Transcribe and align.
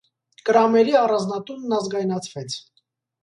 Կրամերի 0.49 0.95
առանձնատունն 1.01 1.77
ազգայնացվեց։ 1.79 2.57